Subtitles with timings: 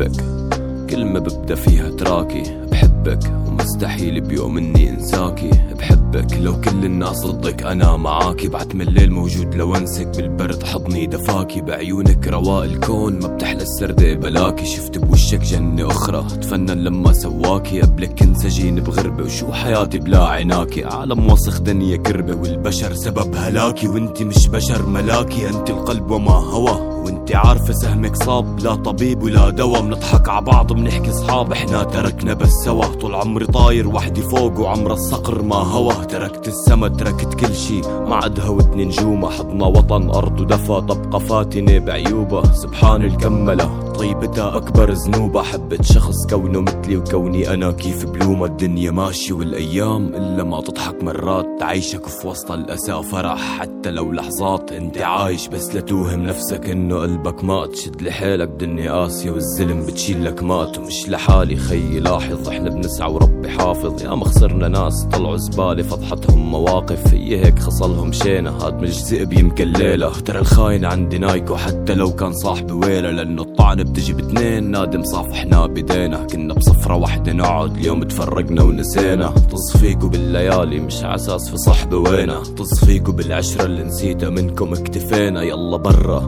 [0.00, 5.50] بحبك كلمة ببدأ فيها track ي بحبك ومستحيل بيوم إني أنساكي.
[5.78, 8.48] بحبك لو كل الناس ضدك أنا معاكي.
[8.48, 11.60] بعد من الليل موجود لو انسك بالبرد حضني دفاكي.
[11.60, 14.66] بعيونك رواء الكون ما بتحلى السردة بلاكي.
[14.66, 17.80] شفت بوشك جنة أخرى تفنن لما سواكي.
[17.80, 23.88] قبلك كنت سجين بغربة وشو حياتي بلا عناكي؟ عالم وسخ دنيا كربة والبشر سبب هلاكي.
[23.88, 25.48] وانت مش بشر ملاكي.
[25.48, 30.72] انت القلب وما هوى وانت عارفة سهمك صاب لا طبيب ولا دوا بنضحك ع بعض
[30.72, 31.52] بنحكي صحاب.
[31.52, 35.42] إحنا تركنا بس سوا طول عمري طاير وحدي فوق وعمر الصقر.
[35.42, 37.80] ما هوا تركت السما تركت كل شي.
[37.80, 40.80] ما عاد هوتني نجومة حضنا وطن أرض ودفا.
[40.80, 43.90] تبقى فاتنة بعيوبة سبحان الكملة.
[43.98, 50.44] طيبتها أكبر ذنوب حبت شخص كونه مثلي وكوني أنا كيف بلومة الدنيا ماشي والأيام إلا
[50.44, 51.46] ما تضحك مرات.
[51.60, 54.72] تعيشك في وسط الأسى فرح حتى لو لحظات.
[54.72, 60.78] أنت عايش بس لتوهم نفسك إنه قلبك مات شد لحالك دنيا قاسية والزلم بتشيلك مات.
[60.78, 64.02] ومش لحالي خيي لاحظ إحنا بنسعى وربي حافظ.
[64.02, 67.14] يا ما خسرنا ناس طلعوا زبالة فضحتهم مواقف.
[67.14, 70.12] هي هيك خصلهم شينا هاد مش ذئب يمكن ليلة.
[70.12, 73.10] ترى الخاين عندي نايكو حتى لو كان صاحبي ويلة.
[73.10, 79.34] لأنه الطعن بتجي باتنين نادم صافحنا بدينا كنا بصفرة واحدة نقعد اليوم تفرقنا ونسينا.
[79.52, 82.42] تصفيكوا بالليالي مش عساس في صحبة وينا.
[82.42, 85.42] تصفيكوا بالعشرة اللي نسيتها منكم اكتفينا.
[85.42, 86.26] يلا برا.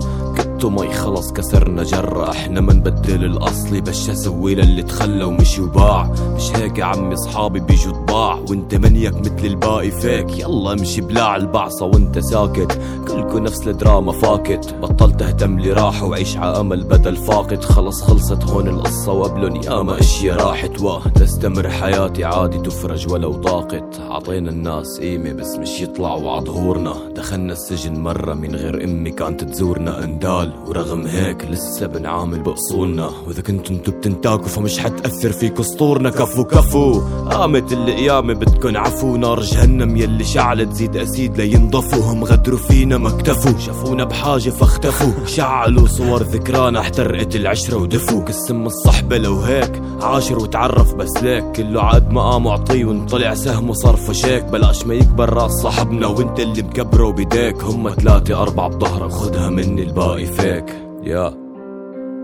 [0.63, 2.31] كتوا مي خلص كسرنا جرة.
[2.31, 7.61] إحنا ما نبدل الاصلي بس أسوي للي تخلى ومشي وباع؟ مش هيك يا عمي؟ صحابي
[7.61, 10.39] بيجوا طباع وانت منيك مثل الباقي فيك.
[10.39, 12.81] يلا امشي بلاع البعصة وانت ساكت.
[13.09, 14.75] كلكو نفس الدراما fuck it.
[14.75, 17.65] بطلت أهتم لي راحة وعيش ع أمل بدل فاقد.
[17.65, 20.81] خلص خلصت هون القصة وقبلن ياما أشياء راحت.
[20.81, 27.53] واه تستمر حياتي عادي تفرج ولو ضاقت عطينا الناس قيمة بس مش يطلعوا عظهورنا دخلنا
[27.53, 30.52] السجن مرة من غير أمي كانت تزورنا أندال.
[30.67, 33.11] ورغم هيك لسه بنعامل بأصولنا.
[33.27, 37.01] وإذا كنتوا انتو بتنتاكوا فمش حتأثر فيكوا اسطورنا كفو كفو.
[37.31, 39.17] قامت القيامة بدكن عفو.
[39.17, 42.13] نار جهنم يلي شعلت زيد أسيد لينضفوا.
[42.13, 43.59] هم غدروا فينا ما اكتفوا.
[43.59, 45.27] شافونا بحاجة فاختفوا.
[45.27, 48.25] شعلوا صور ذكرانا احترقت العشرة ودفوا.
[48.25, 51.45] قسم الصحبة لو هيك عاشر وتعرف بس ليك.
[51.45, 56.63] كله عاد مقام اعطيه وانطلع سهمه صار فشيك بلاش ما يكبر راس صاحبنا وانت اللي
[56.63, 57.65] مكبره بيديك.
[57.65, 60.75] هم ثلاثة أربعة بظهرك خدها مني الباقي فيك.
[61.03, 61.31] يا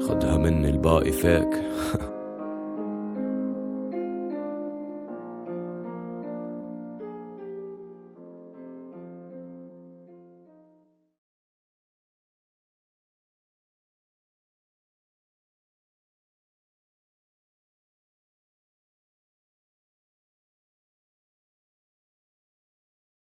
[0.08, 1.48] خدها مني الباقي فيك.